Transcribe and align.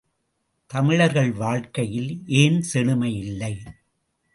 தமிழர்கள் 0.67 1.31
வாழ்க்கையில் 1.31 2.23
ஏன் 2.25 2.61
செழுமையில்லை? 2.61 3.53